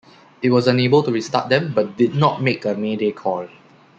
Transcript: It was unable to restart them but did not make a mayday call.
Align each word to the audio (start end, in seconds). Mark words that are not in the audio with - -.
It 0.41 0.49
was 0.49 0.65
unable 0.65 1.03
to 1.03 1.11
restart 1.11 1.49
them 1.49 1.73
but 1.75 1.95
did 1.95 2.15
not 2.15 2.41
make 2.41 2.65
a 2.65 2.73
mayday 2.73 3.11
call. 3.11 3.47